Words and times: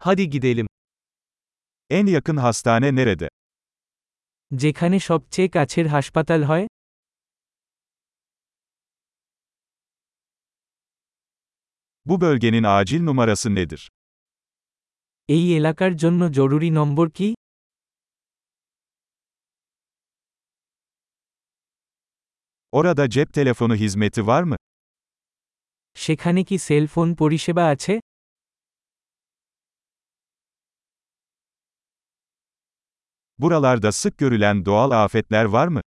Hadi 0.00 0.30
gidelim. 0.30 0.66
En 1.90 2.06
yakın 2.06 2.36
hastane 2.36 2.96
nerede? 2.96 3.28
যেখানে 4.50 4.96
সবচেয়ে 5.08 5.48
কাছের 5.56 5.86
হাসপাতাল 5.94 6.40
হয় 6.50 6.66
Bu 12.06 12.20
bölgenin 12.20 12.62
acil 12.64 13.02
numarası 13.06 13.54
nedir? 13.54 13.88
এই 15.28 15.44
এলাকার 15.58 15.92
জন্য 16.02 16.20
জরুরি 16.38 16.70
নম্বর 16.78 17.06
কি 17.18 17.28
Orada 22.72 23.10
cep 23.10 23.32
telefonu 23.34 23.74
hizmeti 23.76 24.26
var 24.26 24.42
mı? 24.42 24.56
সেখানে 25.96 26.40
কি 26.48 26.56
সেল 26.66 26.84
ফোন 26.94 27.08
পরিষেবা 27.20 27.64
আছে 27.74 27.94
Buralarda 33.39 33.91
sık 33.91 34.17
görülen 34.17 34.65
doğal 34.65 34.91
afetler 34.91 35.45
var 35.45 35.67
mı? 35.67 35.81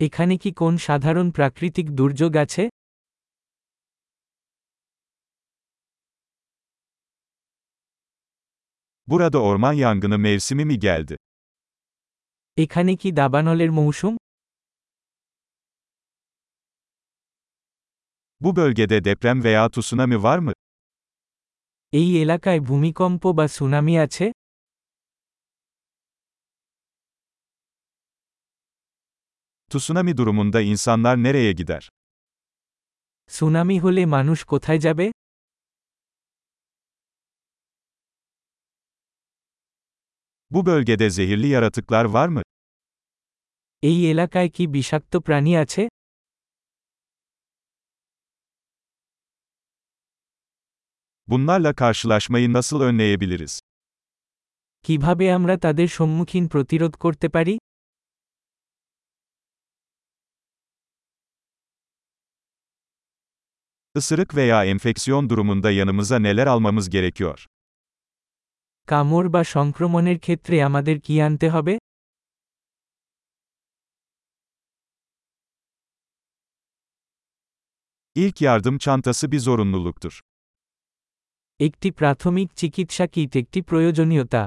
এখানে 0.00 0.34
কি 0.42 0.50
কোন 0.60 0.74
সাধারণ 0.86 1.26
প্রাকৃতিক 1.36 1.86
দুর্যোগ 1.98 2.32
আছে 2.44 2.62
Burada 9.08 9.38
orman 9.42 9.72
yangını 9.72 10.18
mevsimi 10.18 10.64
mi 10.64 10.78
geldi? 10.78 11.16
এখানে 12.56 12.92
কি 13.00 13.08
দাবানলের 13.20 13.70
মৌসুম 13.78 14.14
Bu 18.40 18.56
bölgede 18.56 19.04
deprem 19.04 19.44
veya 19.44 19.70
tsunami 19.70 20.22
var 20.22 20.38
mı? 20.38 20.52
এই 21.92 22.08
এলাকায় 22.22 22.60
ভূমিকম্প 22.68 23.22
বা 23.38 23.46
সুনামি 23.56 23.94
আছে 24.04 24.26
Tsunami 29.70 30.16
durumunda 30.16 30.60
insanlar 30.60 31.16
nereye 31.22 31.52
gider? 31.52 31.82
Tsunami 33.30 33.76
হলে 33.84 34.02
মানুষ 34.16 34.38
কোথায় 34.52 34.80
যাবে 34.86 35.06
Bu 40.50 40.66
bölgede 40.66 41.10
zehirli 41.10 41.48
yaratıklar 41.48 42.04
var 42.04 42.28
mı? 42.28 42.42
এই 43.82 43.98
এলাকায় 44.12 44.50
কি 44.56 44.64
বিষাক্ত 44.74 45.12
প্রাণী 45.26 45.52
আছে 45.62 45.82
Bunlarla 51.28 51.74
karşılaşmayı 51.74 52.52
nasıl 52.52 52.80
önleyebiliriz? 52.80 53.60
কিভাবে 54.84 55.26
আমরা 55.36 55.54
তাদের 55.64 55.88
সম্মুখীন 55.98 56.44
প্রতিরোধ 56.52 56.92
করতে 57.04 57.28
পারি 57.36 57.54
Isırık 63.96 64.34
veya 64.34 64.64
enfeksiyon 64.64 65.30
durumunda 65.30 65.70
yanımıza 65.70 66.18
neler 66.18 66.46
almamız 66.46 66.90
gerekiyor? 66.90 67.46
কামড় 68.88 69.28
বা 69.34 69.42
সংক্রমণের 69.54 70.18
ক্ষেত্রে 70.24 70.56
আমাদের 70.68 70.96
কি 71.06 71.14
আনতে 71.26 71.46
হবে 71.54 71.74
İlk 78.14 78.40
yardım 78.40 78.78
çantası 78.78 79.32
bir 79.32 79.38
zorunluluktur. 79.38 80.20
একটি 81.60 81.88
প্রাথমিক 81.98 82.48
চিকিৎসা 82.60 83.06
কিট 83.14 83.32
একটি 83.42 83.58
প্রয়োজনীয়তা 83.68 84.42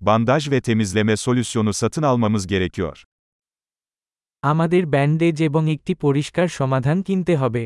Bandaj 0.00 0.50
ve 0.50 0.60
temizleme 0.60 1.16
solüsyonu 1.16 1.72
satın 1.72 2.02
almamız 2.02 2.46
gerekiyor. 2.46 3.04
আমাদের 4.43 4.83
ব্যান্ডেজ 4.85 5.37
এবং 5.41 5.63
একটি 5.71 5.93
পরিষ্কার 5.95 6.47
সমাধান 6.59 6.97
কিনতে 7.01 7.33
হবে 7.35 7.63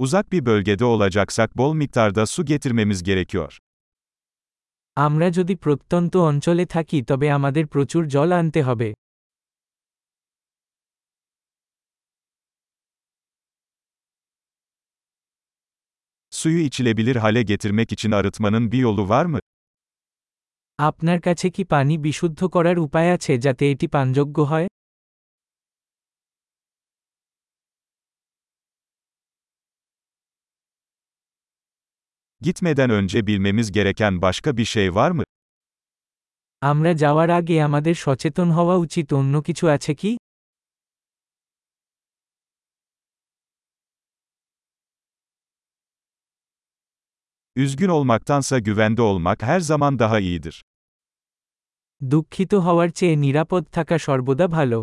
Uzak 0.00 0.32
bir 0.32 0.46
bölgede 0.46 0.84
olacaksak 0.84 1.50
bol 1.56 1.72
miktarda 1.74 2.26
su 2.26 2.44
getirmemiz 2.44 3.00
gerekiyor. 3.02 3.52
আমরা 4.96 5.26
যদি 5.30 5.54
প্রত্যন্ত 5.56 6.12
অঞ্চলে 6.30 6.64
থাকি 6.66 6.98
তবে 7.02 7.26
আমাদের 7.30 7.64
প্রচুর 7.66 8.02
জল 8.06 8.30
আনতে 8.32 8.60
হবে 8.62 8.88
Suyu 16.45 16.59
içilebilir 16.59 17.15
hale 17.15 17.43
getirmek 17.43 17.91
için 17.91 18.11
arıtmanın 18.11 18.71
bir 18.71 18.77
yolu 18.77 19.09
var 19.09 19.25
mı? 19.25 19.39
আপনার 20.79 21.19
কাছে 21.27 21.47
কি 21.55 21.63
পানি 21.73 21.95
বিশুদ্ধ 22.05 22.41
করার 22.55 22.77
উপায় 22.85 23.09
আছে 23.15 23.33
যাতে 23.45 23.63
এটি 23.73 23.87
পানযোগ্য 23.95 24.37
হয় 24.51 24.67
Gitmeden 32.41 32.89
önce 32.89 33.27
bilmemiz 33.27 33.71
gereken 33.71 34.21
başka 34.21 34.57
bir 34.57 34.65
şey 34.65 34.95
var 34.95 35.11
mı? 35.11 35.23
আমরা 36.61 36.91
যাওয়ার 37.03 37.29
আগে 37.39 37.55
আমাদের 37.67 37.95
সচেতন 38.05 38.47
হওয়া 38.57 38.75
উচিত 38.85 39.07
অন্য 39.19 39.33
কিছু 39.47 39.65
আছে 39.75 39.93
কি 40.01 40.11
Üzgün 47.55 47.89
olmaktansa 47.89 48.59
güvende 48.59 49.01
olmak 49.01 49.43
her 49.43 49.59
zaman 49.59 49.99
daha 49.99 50.19
iyidir. 50.19 50.63
দুঃখিত 52.01 52.53
হওয়ার 52.53 52.89
চেয়ে 52.89 53.15
নিরাপদ 53.21 53.63
থাকা 53.71 53.97
সর্বদা 53.97 54.47
ভালো 54.47 54.79